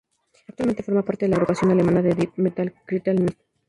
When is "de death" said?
2.01-2.33